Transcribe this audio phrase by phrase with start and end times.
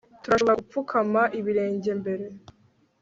[0.23, 2.25] Turashobora gupfukama ibirenge mbere